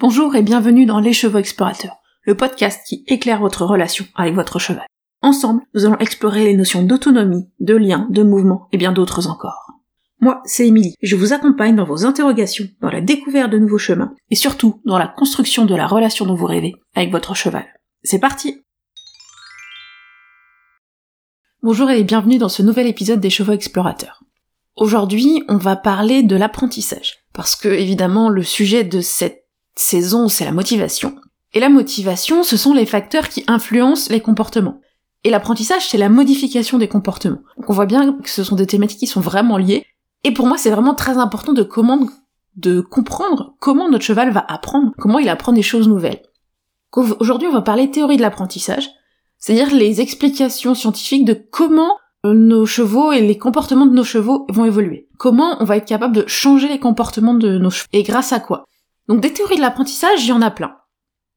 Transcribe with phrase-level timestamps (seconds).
[0.00, 4.58] Bonjour et bienvenue dans Les Chevaux Explorateurs, le podcast qui éclaire votre relation avec votre
[4.58, 4.86] cheval.
[5.20, 9.74] Ensemble, nous allons explorer les notions d'autonomie, de lien, de mouvement et bien d'autres encore.
[10.18, 14.14] Moi, c'est Émilie, je vous accompagne dans vos interrogations, dans la découverte de nouveaux chemins,
[14.30, 17.66] et surtout dans la construction de la relation dont vous rêvez avec votre cheval.
[18.02, 18.62] C'est parti
[21.62, 24.22] Bonjour et bienvenue dans ce nouvel épisode des Chevaux Explorateurs.
[24.76, 29.39] Aujourd'hui, on va parler de l'apprentissage, parce que évidemment le sujet de cette
[29.80, 31.16] saison, c'est la motivation.
[31.52, 34.80] Et la motivation, ce sont les facteurs qui influencent les comportements.
[35.24, 37.42] Et l'apprentissage, c'est la modification des comportements.
[37.56, 39.84] Donc on voit bien que ce sont des thématiques qui sont vraiment liées.
[40.24, 41.62] Et pour moi, c'est vraiment très important de,
[42.82, 46.22] comprendre comment notre cheval va apprendre, comment il apprend des choses nouvelles.
[46.94, 48.88] Aujourd'hui, on va parler théorie de l'apprentissage,
[49.38, 54.46] c'est-à-dire les explications scientifiques de comment euh, nos chevaux et les comportements de nos chevaux
[54.50, 55.08] vont évoluer.
[55.16, 57.88] Comment on va être capable de changer les comportements de nos chevaux.
[57.92, 58.66] Et grâce à quoi?
[59.10, 60.76] Donc des théories de l'apprentissage, il y en a plein.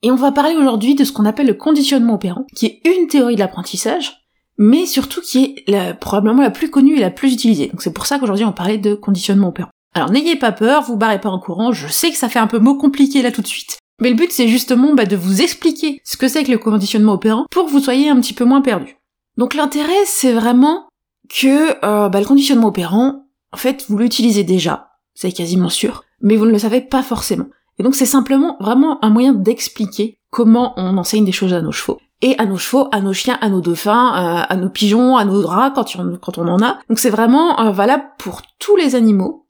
[0.04, 3.08] Et on va parler aujourd'hui de ce qu'on appelle le conditionnement opérant, qui est une
[3.08, 4.28] théorie de l'apprentissage,
[4.59, 7.70] mais surtout qui est probablement la plus connue et la plus utilisée.
[7.70, 9.72] Donc c'est pour ça qu'aujourd'hui on parlait de conditionnement opérant.
[9.95, 12.45] Alors n'ayez pas peur, vous barrez pas en courant, je sais que ça fait un
[12.45, 13.80] peu mot compliqué là tout de suite.
[14.00, 17.14] Mais le but c'est justement bah, de vous expliquer ce que c'est que le conditionnement
[17.14, 18.97] opérant pour que vous soyez un petit peu moins perdu.
[19.38, 20.88] Donc l'intérêt c'est vraiment
[21.28, 26.36] que euh, bah, le conditionnement opérant, en fait vous l'utilisez déjà, c'est quasiment sûr, mais
[26.36, 27.47] vous ne le savez pas forcément.
[27.84, 32.00] Donc c'est simplement vraiment un moyen d'expliquer comment on enseigne des choses à nos chevaux.
[32.22, 35.25] Et à nos chevaux, à nos chiens, à nos dauphins, euh, à nos pigeons, à
[35.25, 36.80] nos draps quand, on, quand on en a.
[36.88, 39.48] Donc c'est vraiment euh, valable pour tous les animaux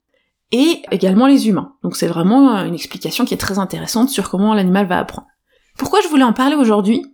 [0.50, 1.74] et également les humains.
[1.84, 5.28] Donc c'est vraiment euh, une explication qui est très intéressante sur comment l'animal va apprendre.
[5.78, 7.06] Pourquoi je voulais en parler aujourd'hui?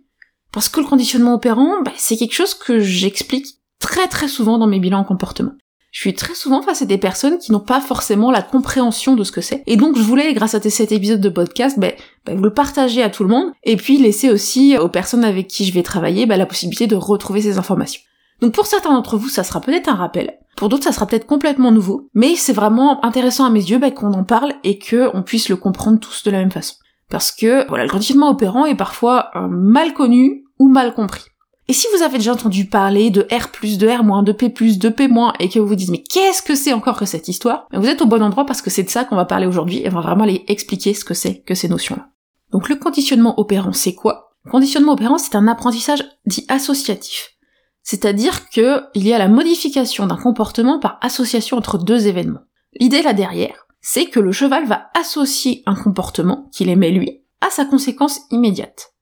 [0.51, 3.45] Parce que le conditionnement opérant, bah, c'est quelque chose que j'explique
[3.79, 5.53] très très souvent dans mes bilans en comportement
[5.91, 9.25] je suis très souvent face à des personnes qui n'ont pas forcément la compréhension de
[9.25, 9.61] ce que c'est.
[9.67, 11.91] Et donc je voulais, grâce à cet épisode de podcast, ben,
[12.25, 15.47] ben, vous le partager à tout le monde, et puis laisser aussi aux personnes avec
[15.47, 18.01] qui je vais travailler ben, la possibilité de retrouver ces informations.
[18.39, 20.37] Donc pour certains d'entre vous, ça sera peut-être un rappel.
[20.55, 22.09] Pour d'autres, ça sera peut-être complètement nouveau.
[22.13, 25.99] Mais c'est vraiment intéressant à mes yeux qu'on en parle et qu'on puisse le comprendre
[25.99, 26.75] tous de la même façon.
[27.09, 31.23] Parce que voilà, le conditionnement opérant est parfois euh, mal connu ou mal compris.
[31.67, 35.09] Et si vous avez déjà entendu parler de R+, de R-, de P+, de P-,
[35.39, 37.67] et que vous vous dites mais qu'est-ce que c'est encore que cette histoire?
[37.71, 39.89] Vous êtes au bon endroit parce que c'est de ça qu'on va parler aujourd'hui et
[39.89, 42.09] on va vraiment aller expliquer ce que c'est que ces notions-là.
[42.51, 44.33] Donc le conditionnement opérant, c'est quoi?
[44.49, 47.35] Conditionnement opérant, c'est un apprentissage dit associatif.
[47.83, 52.41] C'est-à-dire que il y a la modification d'un comportement par association entre deux événements.
[52.79, 57.49] L'idée là derrière, c'est que le cheval va associer un comportement qu'il aimait lui à
[57.49, 58.93] sa conséquence immédiate.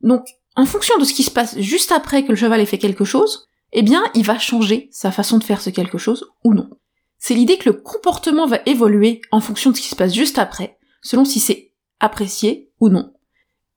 [0.00, 0.24] Donc
[0.56, 3.04] en fonction de ce qui se passe juste après que le cheval ait fait quelque
[3.04, 6.70] chose, eh bien, il va changer sa façon de faire ce quelque chose ou non.
[7.18, 10.38] C'est l'idée que le comportement va évoluer en fonction de ce qui se passe juste
[10.38, 13.12] après, selon si c'est apprécié ou non.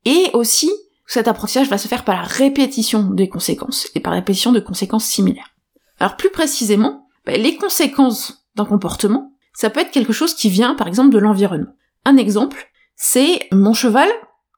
[0.06, 0.72] Et aussi,
[1.08, 4.60] cet apprentissage va se faire par la répétition des conséquences, et par la répétition de
[4.60, 5.56] conséquences similaires.
[6.00, 10.76] Alors plus précisément, ben, les conséquences d'un comportement, ça peut être quelque chose qui vient
[10.76, 11.74] par exemple de l'environnement.
[12.06, 14.10] Un exemple, c'est mon cheval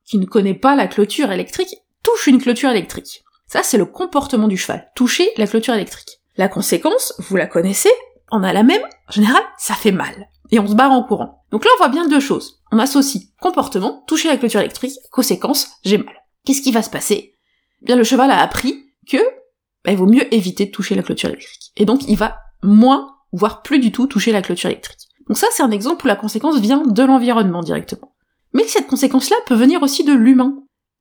[0.06, 3.24] qui ne connaît pas la clôture électrique touche une clôture électrique.
[3.48, 6.22] Ça, c'est le comportement du cheval, toucher la clôture électrique.
[6.38, 7.92] La conséquence, vous la connaissez,
[8.32, 10.30] on a la même, en général, ça fait mal.
[10.52, 11.44] Et on se barre en courant.
[11.52, 12.62] Donc là, on voit bien deux choses.
[12.72, 16.16] On associe comportement, toucher la clôture électrique, conséquence, j'ai mal.
[16.46, 17.36] Qu'est-ce qui va se passer?
[17.82, 19.18] Eh Bien, le cheval a appris que,
[19.84, 21.72] bah, il vaut mieux éviter de toucher la clôture électrique.
[21.76, 25.08] Et donc, il va moins, voire plus du tout, toucher la clôture électrique.
[25.28, 28.16] Donc ça, c'est un exemple où la conséquence vient de l'environnement directement.
[28.54, 30.56] Mais cette conséquence-là peut venir aussi de l'humain.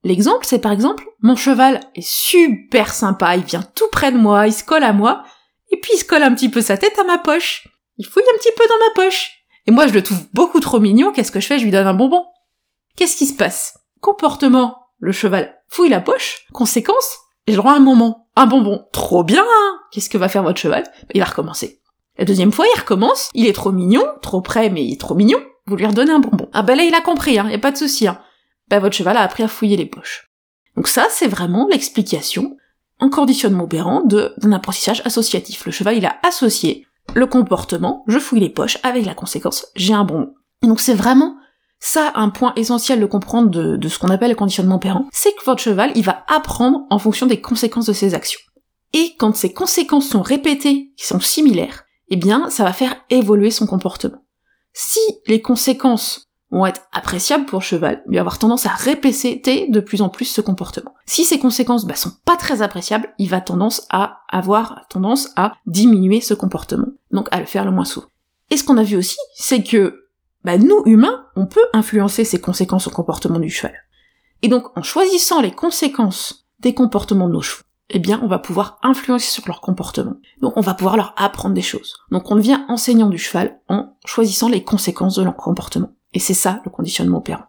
[0.05, 4.47] L'exemple, c'est par exemple, mon cheval est super sympa, il vient tout près de moi,
[4.47, 5.25] il se colle à moi,
[5.71, 7.67] et puis il se colle un petit peu sa tête à ma poche.
[7.97, 9.33] Il fouille un petit peu dans ma poche.
[9.67, 11.59] Et moi, je le trouve beaucoup trop mignon, qu'est-ce que je fais?
[11.59, 12.25] Je lui donne un bonbon.
[12.97, 13.79] Qu'est-ce qui se passe?
[14.01, 18.15] Comportement, le cheval fouille la poche, conséquence, j'ai droit à un bonbon.
[18.37, 20.85] Un bonbon, trop bien hein Qu'est-ce que va faire votre cheval?
[21.13, 21.81] Il va recommencer.
[22.17, 25.15] La deuxième fois, il recommence, il est trop mignon, trop près, mais il est trop
[25.15, 26.49] mignon, vous lui redonnez un bonbon.
[26.53, 28.21] Ah ben là, il a compris, hein, y a pas de souci, hein
[28.71, 30.29] bah votre cheval a appris à fouiller les poches.
[30.77, 32.57] Donc ça, c'est vraiment l'explication
[33.01, 35.65] en conditionnement opérant d'un apprentissage associatif.
[35.67, 39.95] Le cheval, il a associé le comportement, je fouille les poches, avec la conséquence, j'ai
[39.95, 40.35] un bon.
[40.63, 41.37] donc c'est vraiment
[41.81, 45.33] ça un point essentiel de comprendre de, de ce qu'on appelle le conditionnement opérant, c'est
[45.35, 48.41] que votre cheval, il va apprendre en fonction des conséquences de ses actions.
[48.93, 53.51] Et quand ces conséquences sont répétées, qui sont similaires, eh bien, ça va faire évoluer
[53.51, 54.25] son comportement.
[54.73, 59.81] Si les conséquences vont être appréciables pour le cheval, va avoir tendance à répéter de
[59.81, 60.95] plus en plus ce comportement.
[61.07, 65.55] Si ces conséquences bah, sont pas très appréciables, il va tendance à avoir tendance à
[65.67, 68.09] diminuer ce comportement, donc à le faire le moins souvent.
[68.51, 70.09] Et ce qu'on a vu aussi, c'est que
[70.45, 73.75] bah nous, humains, on peut influencer ces conséquences au comportement du cheval.
[74.43, 78.39] Et donc, en choisissant les conséquences des comportements de nos chevaux, eh bien, on va
[78.39, 80.15] pouvoir influencer sur leur comportement.
[80.41, 81.97] Donc, on va pouvoir leur apprendre des choses.
[82.11, 85.91] Donc, on devient enseignant du cheval en choisissant les conséquences de leur comportement.
[86.13, 87.45] Et c'est ça, le conditionnement opérant.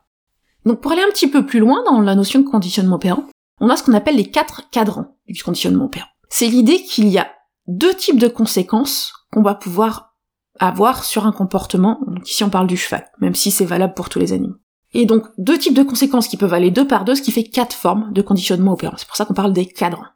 [0.65, 3.25] Donc, pour aller un petit peu plus loin dans la notion de conditionnement opérant,
[3.59, 6.07] on a ce qu'on appelle les quatre cadrans du conditionnement opérant.
[6.29, 7.27] C'est l'idée qu'il y a
[7.67, 10.15] deux types de conséquences qu'on va pouvoir
[10.59, 14.09] avoir sur un comportement, donc ici on parle du cheval, même si c'est valable pour
[14.09, 14.57] tous les animaux.
[14.93, 17.43] Et donc deux types de conséquences qui peuvent aller deux par deux, ce qui fait
[17.43, 18.97] quatre formes de conditionnement opérant.
[18.97, 20.07] C'est pour ça qu'on parle des cadrans.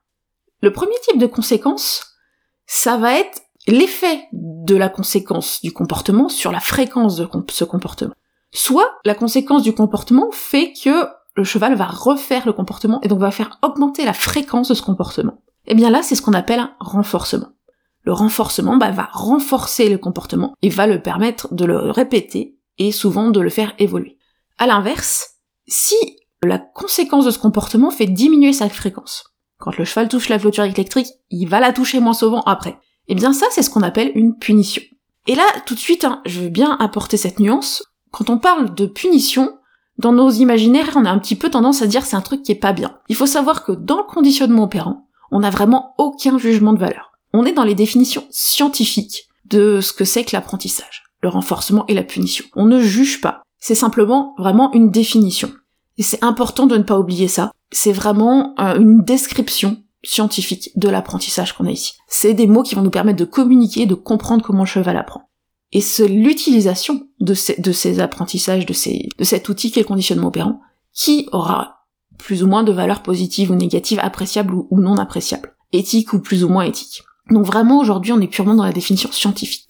[0.62, 2.18] Le premier type de conséquence,
[2.66, 8.14] ça va être l'effet de la conséquence du comportement sur la fréquence de ce comportement.
[8.54, 13.20] Soit la conséquence du comportement fait que le cheval va refaire le comportement et donc
[13.20, 15.40] va faire augmenter la fréquence de ce comportement.
[15.66, 17.50] Et eh bien là, c'est ce qu'on appelle un renforcement.
[18.04, 22.92] Le renforcement bah, va renforcer le comportement et va le permettre de le répéter et
[22.92, 24.18] souvent de le faire évoluer.
[24.58, 25.96] À l'inverse, si
[26.44, 29.24] la conséquence de ce comportement fait diminuer sa fréquence,
[29.58, 32.78] quand le cheval touche la clôture électrique, il va la toucher moins souvent après.
[33.08, 34.84] Eh bien ça, c'est ce qu'on appelle une punition.
[35.26, 37.84] Et là, tout de suite, hein, je veux bien apporter cette nuance.
[38.14, 39.58] Quand on parle de punition,
[39.98, 42.52] dans nos imaginaires, on a un petit peu tendance à dire c'est un truc qui
[42.52, 42.96] est pas bien.
[43.10, 47.12] Il faut savoir que dans le conditionnement opérant, on n'a vraiment aucun jugement de valeur.
[47.34, 51.96] On est dans les définitions scientifiques de ce que c'est que l'apprentissage, le renforcement et
[51.96, 52.46] la punition.
[52.56, 53.42] On ne juge pas.
[53.58, 55.52] C'est simplement vraiment une définition.
[55.98, 57.52] Et c'est important de ne pas oublier ça.
[57.72, 61.94] C'est vraiment euh, une description scientifique de l'apprentissage qu'on a ici.
[62.08, 65.24] C'est des mots qui vont nous permettre de communiquer, de comprendre comment le cheval apprend.
[65.74, 70.62] Et c'est l'utilisation de ces, apprentissages, de, cet outil qu'est le conditionnement opérant,
[70.94, 71.88] qui aura
[72.20, 76.20] plus ou moins de valeurs positives ou négatives, appréciables ou, ou non appréciables, éthiques ou
[76.20, 77.02] plus ou moins éthiques.
[77.32, 79.68] Donc vraiment aujourd'hui on est purement dans la définition scientifique.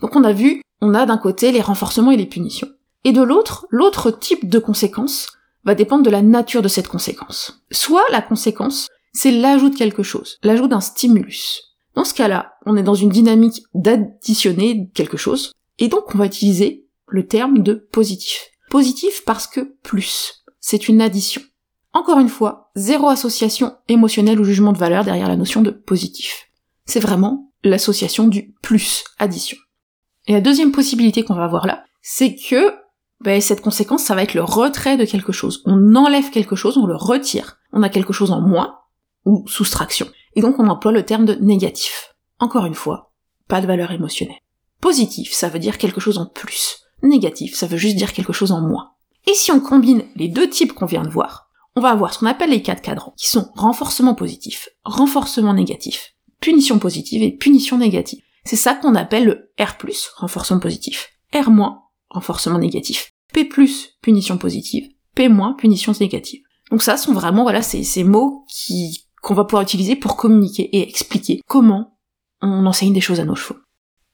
[0.00, 2.68] Donc on a vu, on a d'un côté les renforcements et les punitions.
[3.02, 5.28] Et de l'autre, l'autre type de conséquence,
[5.64, 7.62] va dépendre de la nature de cette conséquence.
[7.70, 11.69] Soit la conséquence, c'est l'ajout de quelque chose, l'ajout d'un stimulus.
[11.94, 16.26] Dans ce cas-là, on est dans une dynamique d'additionner quelque chose, et donc on va
[16.26, 18.48] utiliser le terme de positif.
[18.70, 21.42] Positif parce que plus, c'est une addition.
[21.92, 26.48] Encore une fois, zéro association émotionnelle ou jugement de valeur derrière la notion de positif.
[26.84, 29.56] C'est vraiment l'association du plus, addition.
[30.26, 32.72] Et la deuxième possibilité qu'on va avoir là, c'est que
[33.20, 35.62] ben, cette conséquence, ça va être le retrait de quelque chose.
[35.66, 37.58] On enlève quelque chose, on le retire.
[37.72, 38.78] On a quelque chose en moins,
[39.24, 40.06] ou soustraction.
[40.34, 42.14] Et donc on emploie le terme de négatif.
[42.38, 43.12] Encore une fois,
[43.48, 44.40] pas de valeur émotionnelle.
[44.80, 46.80] Positif, ça veut dire quelque chose en plus.
[47.02, 48.92] Négatif, ça veut juste dire quelque chose en moins.
[49.26, 52.18] Et si on combine les deux types qu'on vient de voir, on va avoir ce
[52.18, 57.78] qu'on appelle les quatre cadrans, qui sont renforcement positif, renforcement négatif, punition positive et punition
[57.78, 58.20] négative.
[58.44, 59.76] C'est ça qu'on appelle le R+,
[60.16, 61.78] renforcement positif, R-,
[62.08, 63.12] renforcement négatif.
[63.32, 63.48] P+,
[64.02, 64.88] punition positive.
[65.14, 66.42] P-, punition négative.
[66.70, 70.64] Donc ça sont vraiment, voilà, ces, ces mots qui, qu'on va pouvoir utiliser pour communiquer
[70.76, 71.98] et expliquer comment
[72.42, 73.58] on enseigne des choses à nos chevaux.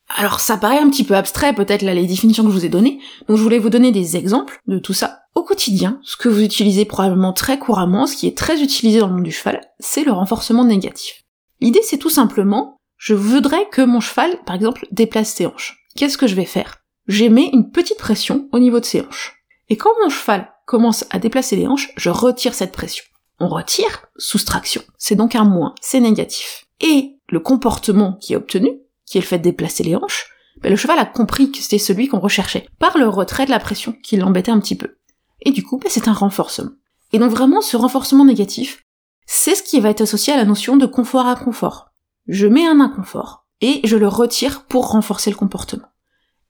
[0.09, 2.69] Alors ça paraît un petit peu abstrait peut-être là les définitions que je vous ai
[2.69, 5.21] données, donc je voulais vous donner des exemples de tout ça.
[5.35, 9.09] Au quotidien, ce que vous utilisez probablement très couramment, ce qui est très utilisé dans
[9.09, 11.23] le monde du cheval, c'est le renforcement négatif.
[11.61, 15.77] L'idée c'est tout simplement, je voudrais que mon cheval, par exemple, déplace ses hanches.
[15.97, 16.79] Qu'est-ce que je vais faire?
[17.09, 19.35] J'émets une petite pression au niveau de ses hanches.
[19.69, 23.05] Et quand mon cheval commence à déplacer les hanches, je retire cette pression.
[23.39, 24.83] On retire, soustraction.
[24.99, 26.67] C'est donc un moins, c'est négatif.
[26.81, 28.71] Et le comportement qui est obtenu,
[29.05, 30.31] qui est le fait de déplacer les hanches,
[30.63, 33.59] ben le cheval a compris que c'était celui qu'on recherchait, par le retrait de la
[33.59, 34.97] pression qui l'embêtait un petit peu.
[35.43, 36.73] Et du coup, ben c'est un renforcement.
[37.13, 38.83] Et donc vraiment, ce renforcement négatif,
[39.27, 41.91] c'est ce qui va être associé à la notion de confort à confort.
[42.27, 45.89] Je mets un inconfort, et je le retire pour renforcer le comportement.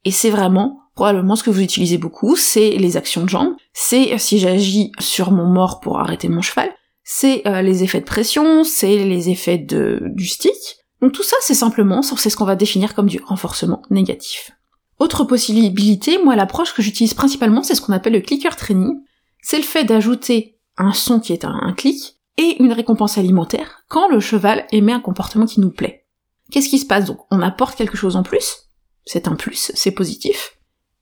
[0.05, 4.15] Et c'est vraiment probablement ce que vous utilisez beaucoup, c'est les actions de jambes, c'est
[4.15, 6.71] euh, si j'agis sur mon mort pour arrêter mon cheval,
[7.05, 10.55] c'est euh, les effets de pression, c'est les effets de, du stick.
[11.01, 14.53] Donc tout ça, c'est simplement, c'est ce qu'on va définir comme du renforcement négatif.
[14.99, 18.95] Autre possibilité, moi l'approche que j'utilise principalement, c'est ce qu'on appelle le clicker training.
[19.43, 23.83] C'est le fait d'ajouter un son qui est un, un clic et une récompense alimentaire
[23.89, 26.07] quand le cheval émet un comportement qui nous plaît.
[26.51, 27.05] Qu'est-ce qui se passe?
[27.05, 28.71] Donc On apporte quelque chose en plus,
[29.05, 30.56] c'est un plus, c'est positif,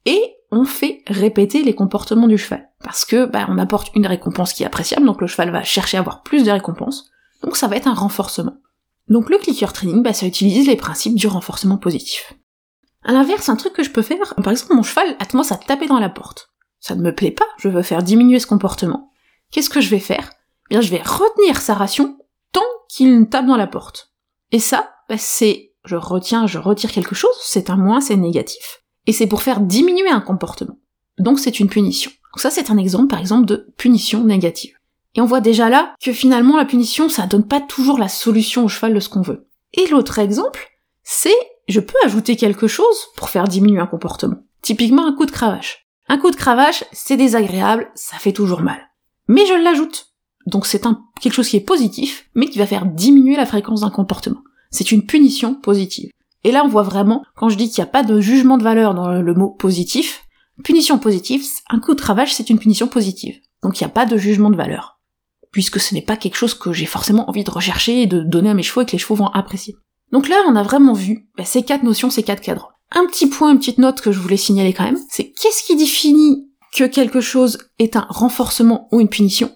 [0.06, 2.68] et on fait répéter les comportements du cheval.
[2.82, 5.96] Parce que bah, on apporte une récompense qui est appréciable, donc le cheval va chercher
[5.96, 7.10] à avoir plus de récompenses,
[7.42, 8.56] donc ça va être un renforcement.
[9.08, 12.34] Donc le clicker training, bah, ça utilise les principes du renforcement positif.
[13.02, 15.56] À l'inverse, un truc que je peux faire, par exemple mon cheval a tendance à
[15.56, 16.50] taper dans la porte.
[16.80, 19.10] Ça ne me plaît pas, je veux faire diminuer ce comportement.
[19.50, 20.30] Qu'est-ce que je vais faire?
[20.70, 22.18] Eh Bien je vais retenir sa ration
[22.52, 24.12] tant qu'il tape dans la porte.
[24.52, 28.83] Et ça, bah, c'est je retiens, je retire quelque chose, c'est un moins, c'est négatif.
[29.06, 30.78] Et c'est pour faire diminuer un comportement.
[31.18, 32.10] Donc c'est une punition.
[32.32, 34.74] Donc ça c'est un exemple par exemple de punition négative.
[35.14, 38.64] Et on voit déjà là que finalement la punition ça donne pas toujours la solution
[38.64, 39.46] au cheval de ce qu'on veut.
[39.72, 40.68] Et l'autre exemple,
[41.02, 41.34] c'est
[41.68, 44.36] je peux ajouter quelque chose pour faire diminuer un comportement.
[44.62, 45.86] Typiquement un coup de cravache.
[46.08, 48.90] Un coup de cravache, c'est désagréable, ça fait toujours mal.
[49.28, 50.08] Mais je l'ajoute.
[50.46, 53.80] Donc c'est un, quelque chose qui est positif, mais qui va faire diminuer la fréquence
[53.80, 54.42] d'un comportement.
[54.70, 56.10] C'est une punition positive.
[56.44, 58.62] Et là, on voit vraiment, quand je dis qu'il n'y a pas de jugement de
[58.62, 60.24] valeur dans le mot positif,
[60.62, 63.36] punition positive, un coup de cravache, c'est une punition positive.
[63.62, 65.00] Donc il n'y a pas de jugement de valeur.
[65.50, 68.50] Puisque ce n'est pas quelque chose que j'ai forcément envie de rechercher et de donner
[68.50, 69.74] à mes chevaux et que les chevaux vont apprécier.
[70.12, 72.72] Donc là, on a vraiment vu bah, ces quatre notions, ces quatre cadres.
[72.92, 75.76] Un petit point, une petite note que je voulais signaler quand même, c'est qu'est-ce qui
[75.76, 79.50] définit que quelque chose est un renforcement ou une punition?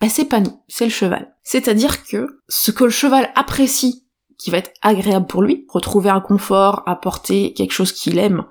[0.00, 1.34] Bah c'est pas nous, c'est le cheval.
[1.42, 4.06] C'est-à-dire que ce que le cheval apprécie,
[4.40, 8.44] qui va être agréable pour lui, retrouver un confort, apporter quelque chose qu'il aime,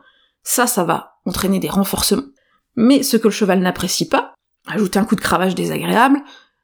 [0.44, 2.24] ça, ça va entraîner des renforcements.
[2.76, 4.36] Mais ce que le cheval n'apprécie pas,
[4.68, 6.22] ajouter un coup de cravache désagréable,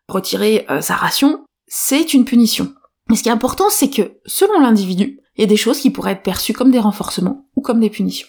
[0.07, 2.73] retirer euh, sa ration, c'est une punition.
[3.09, 5.89] Mais ce qui est important, c'est que, selon l'individu, il y a des choses qui
[5.89, 8.27] pourraient être perçues comme des renforcements ou comme des punitions.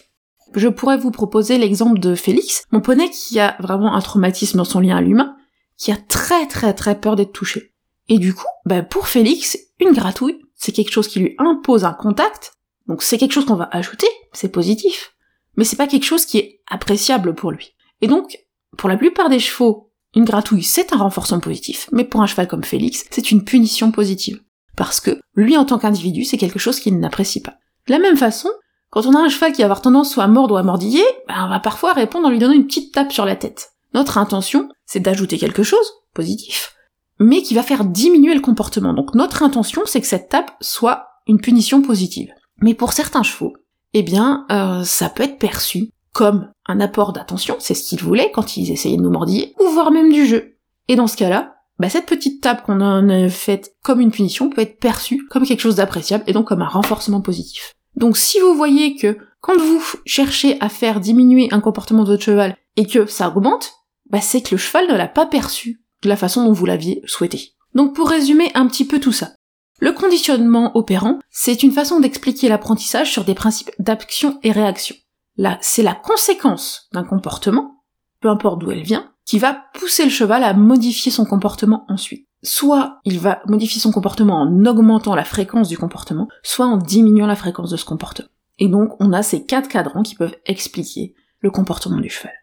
[0.55, 4.63] Je pourrais vous proposer l'exemple de Félix, mon poney qui a vraiment un traumatisme dans
[4.63, 5.35] son lien à l'humain,
[5.77, 7.75] qui a très très très peur d'être touché.
[8.09, 11.93] Et du coup, bah pour Félix, une gratouille, c'est quelque chose qui lui impose un
[11.93, 12.53] contact,
[12.87, 15.13] donc c'est quelque chose qu'on va ajouter, c'est positif,
[15.55, 17.73] mais c'est pas quelque chose qui est appréciable pour lui.
[18.01, 18.37] Et donc,
[18.77, 22.47] pour la plupart des chevaux, une gratouille c'est un renforcement positif, mais pour un cheval
[22.47, 24.41] comme Félix, c'est une punition positive
[24.77, 27.55] parce que lui en tant qu'individu, c'est quelque chose qu'il n'apprécie pas.
[27.87, 28.49] De la même façon,
[28.89, 31.03] quand on a un cheval qui va avoir tendance soit à mordre ou à mordiller,
[31.27, 33.71] ben on va parfois répondre en lui donnant une petite tape sur la tête.
[33.93, 36.75] Notre intention, c'est d'ajouter quelque chose, positif,
[37.19, 38.93] mais qui va faire diminuer le comportement.
[38.93, 42.31] Donc notre intention, c'est que cette tape soit une punition positive.
[42.61, 43.53] Mais pour certains chevaux,
[43.93, 48.31] eh bien, euh, ça peut être perçu comme un apport d'attention, c'est ce qu'ils voulaient
[48.31, 50.57] quand ils essayaient de nous mordiller, ou voire même du jeu.
[50.87, 54.61] Et dans ce cas-là, bah, cette petite tape qu'on a faite comme une punition peut
[54.61, 57.73] être perçue comme quelque chose d'appréciable et donc comme un renforcement positif.
[57.95, 62.23] Donc si vous voyez que quand vous cherchez à faire diminuer un comportement de votre
[62.23, 63.73] cheval et que ça augmente,
[64.09, 67.01] bah c'est que le cheval ne l'a pas perçu de la façon dont vous l'aviez
[67.05, 67.53] souhaité.
[67.73, 69.31] Donc pour résumer un petit peu tout ça,
[69.79, 74.95] le conditionnement opérant, c'est une façon d'expliquer l'apprentissage sur des principes d'action et réaction.
[75.37, 77.83] Là, c'est la conséquence d'un comportement,
[78.19, 82.27] peu importe d'où elle vient, qui va pousser le cheval à modifier son comportement ensuite.
[82.41, 87.27] Soit il va modifier son comportement en augmentant la fréquence du comportement, soit en diminuant
[87.27, 88.29] la fréquence de ce comportement.
[88.57, 92.33] Et donc on a ces quatre cadrans qui peuvent expliquer le comportement du cheval.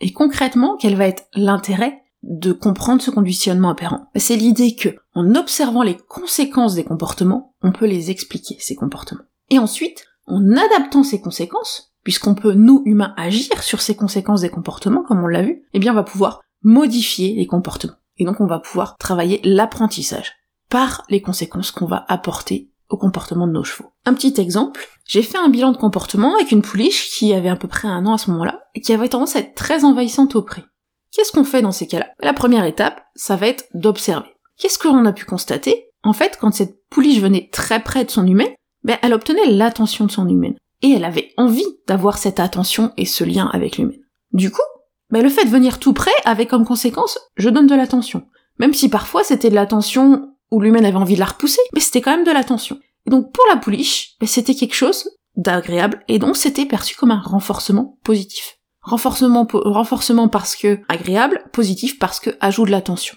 [0.00, 5.34] Et concrètement, quel va être l'intérêt de comprendre ce conditionnement opérant C'est l'idée que, en
[5.34, 9.24] observant les conséquences des comportements, on peut les expliquer, ces comportements.
[9.48, 14.50] Et ensuite, en adaptant ces conséquences, puisqu'on peut, nous, humains, agir sur ces conséquences des
[14.50, 17.94] comportements, comme on l'a vu, eh bien on va pouvoir modifier les comportements.
[18.18, 20.34] Et donc on va pouvoir travailler l'apprentissage
[20.68, 23.90] par les conséquences qu'on va apporter au comportement de nos chevaux.
[24.04, 27.56] Un petit exemple, j'ai fait un bilan de comportement avec une pouliche qui avait à
[27.56, 30.34] peu près un an à ce moment-là, et qui avait tendance à être très envahissante
[30.34, 30.64] au pré.
[31.12, 32.08] Qu'est-ce qu'on fait dans ces cas-là?
[32.20, 34.28] La première étape, ça va être d'observer.
[34.56, 35.88] Qu'est-ce que l'on a pu constater?
[36.02, 38.48] En fait, quand cette pouliche venait très près de son humain,
[38.84, 40.52] ben, elle obtenait l'attention de son humain
[40.82, 43.96] et elle avait envie d'avoir cette attention et ce lien avec l'humain.
[44.32, 44.62] Du coup,
[45.10, 48.26] bah, le fait de venir tout près avait comme conséquence, je donne de l'attention.
[48.58, 52.00] Même si parfois c'était de l'attention où l'humain avait envie de la repousser, mais c'était
[52.00, 52.78] quand même de l'attention.
[53.06, 57.12] Et donc pour la pouliche, bah, c'était quelque chose d'agréable, et donc c'était perçu comme
[57.12, 58.58] un renforcement positif.
[58.82, 63.16] Renforcement, renforcement parce que agréable, positif parce que ajoute de l'attention.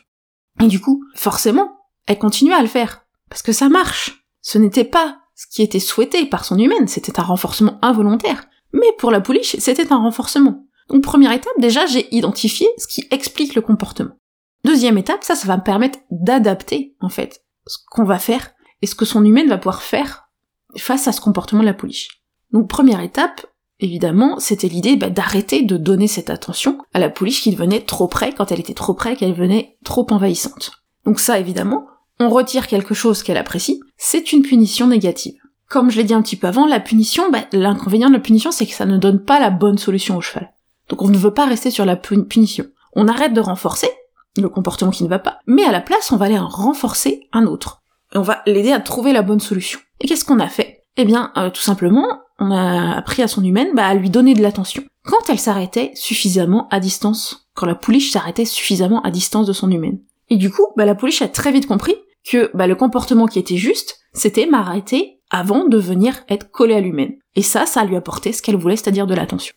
[0.62, 3.06] Et du coup, forcément, elle continuait à le faire.
[3.30, 4.26] Parce que ça marche.
[4.42, 8.46] Ce n'était pas ce qui était souhaité par son humaine, c'était un renforcement involontaire.
[8.72, 10.66] Mais pour la pouliche, c'était un renforcement.
[10.90, 14.16] Donc première étape, déjà j'ai identifié ce qui explique le comportement.
[14.64, 18.52] Deuxième étape, ça, ça va me permettre d'adapter, en fait, ce qu'on va faire
[18.82, 20.30] et ce que son humaine va pouvoir faire
[20.78, 22.24] face à ce comportement de la pouliche.
[22.52, 23.46] Donc première étape,
[23.80, 28.08] évidemment, c'était l'idée bah, d'arrêter de donner cette attention à la pouliche qui devenait trop
[28.08, 30.72] près quand elle était trop près, qu'elle devenait trop envahissante.
[31.06, 31.86] Donc ça, évidemment,
[32.20, 35.36] on retire quelque chose qu'elle apprécie, c'est une punition négative.
[35.70, 38.52] Comme je l'ai dit un petit peu avant, la punition, bah, l'inconvénient de la punition,
[38.52, 40.54] c'est que ça ne donne pas la bonne solution au cheval.
[40.90, 42.66] Donc on ne veut pas rester sur la punition.
[42.94, 43.90] On arrête de renforcer
[44.38, 47.28] le comportement qui ne va pas, mais à la place, on va aller en renforcer
[47.34, 47.82] un autre.
[48.14, 49.80] Et on va l'aider à trouver la bonne solution.
[50.00, 50.84] Et qu'est-ce qu'on a fait?
[50.98, 54.34] Eh bien, euh, tout simplement, on a appris à son humaine bah, à lui donner
[54.34, 54.84] de l'attention.
[55.04, 59.70] Quand elle s'arrêtait suffisamment à distance, quand la pouliche s'arrêtait suffisamment à distance de son
[59.72, 60.00] humaine.
[60.30, 63.40] Et du coup, bah, la pouliche a très vite compris que bah, le comportement qui
[63.40, 67.16] était juste, c'était m'arrêter avant de venir être collée à l'humaine.
[67.36, 69.54] Et ça, ça lui apportait ce qu'elle voulait, c'est-à-dire de l'attention.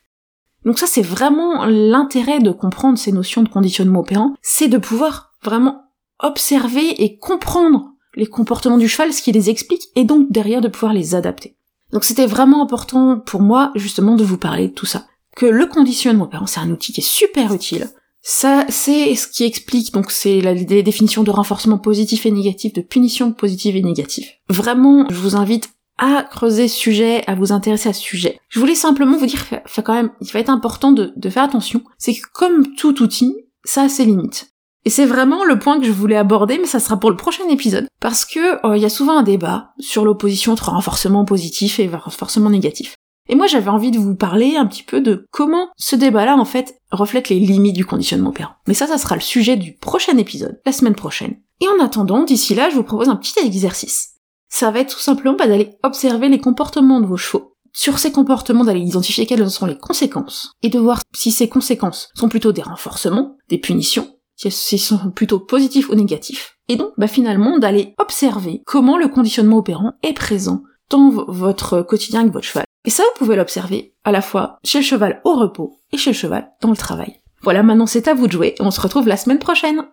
[0.64, 5.35] Donc ça, c'est vraiment l'intérêt de comprendre ces notions de conditionnement opérant, c'est de pouvoir
[5.42, 5.83] vraiment
[6.18, 10.68] observer et comprendre les comportements du cheval, ce qui les explique, et donc derrière de
[10.68, 11.55] pouvoir les adapter.
[11.92, 15.06] Donc c'était vraiment important pour moi, justement, de vous parler de tout ça.
[15.36, 17.88] Que le conditionnement opérant, c'est un outil qui est super utile.
[18.22, 22.80] Ça, c'est ce qui explique, donc c'est les définitions de renforcement positif et négatif, de
[22.80, 24.28] punition positive et négative.
[24.48, 28.40] Vraiment, je vous invite à creuser ce sujet, à vous intéresser à ce sujet.
[28.48, 29.44] Je voulais simplement vous dire,
[29.76, 33.82] quand même, il va être important de faire attention, c'est que comme tout outil, ça
[33.82, 34.55] a ses limites.
[34.86, 37.46] Et c'est vraiment le point que je voulais aborder, mais ça sera pour le prochain
[37.50, 41.78] épisode, parce que euh, il y a souvent un débat sur l'opposition entre renforcement positif
[41.78, 42.94] et renforcement négatif.
[43.28, 46.44] Et moi j'avais envie de vous parler un petit peu de comment ce débat-là en
[46.46, 48.54] fait reflète les limites du conditionnement opérant.
[48.66, 51.36] Mais ça, ça sera le sujet du prochain épisode, la semaine prochaine.
[51.60, 54.16] Et en attendant, d'ici là, je vous propose un petit exercice
[54.48, 57.52] ça va être tout simplement bah, d'aller observer les comportements de vos chevaux.
[57.72, 62.08] Sur ces comportements, d'aller identifier quelles sont les conséquences, et de voir si ces conséquences
[62.14, 66.58] sont plutôt des renforcements, des punitions, si elles sont plutôt positifs ou négatifs.
[66.68, 72.20] Et donc, bah, finalement, d'aller observer comment le conditionnement opérant est présent dans votre quotidien
[72.20, 72.64] avec votre cheval.
[72.84, 76.10] Et ça, vous pouvez l'observer à la fois chez le cheval au repos et chez
[76.10, 77.20] le cheval dans le travail.
[77.42, 79.86] Voilà, maintenant c'est à vous de jouer, on se retrouve la semaine prochaine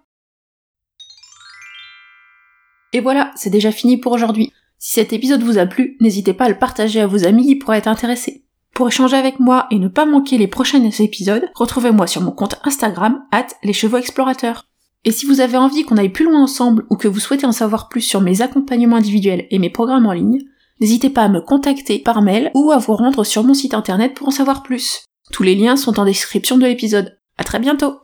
[2.94, 4.54] et voilà, c'est déjà fini pour aujourd'hui.
[4.78, 7.56] Si cet épisode vous a plu, n'hésitez pas à le partager à vos amis qui
[7.56, 8.43] pourraient être intéressés.
[8.74, 12.60] Pour échanger avec moi et ne pas manquer les prochains épisodes, retrouvez-moi sur mon compte
[12.64, 14.66] Instagram, at les chevaux explorateurs.
[15.06, 17.52] Et si vous avez envie qu'on aille plus loin ensemble ou que vous souhaitez en
[17.52, 20.40] savoir plus sur mes accompagnements individuels et mes programmes en ligne,
[20.80, 24.16] n'hésitez pas à me contacter par mail ou à vous rendre sur mon site internet
[24.16, 25.06] pour en savoir plus.
[25.32, 27.18] Tous les liens sont en description de l'épisode.
[27.38, 27.98] À très bientôt!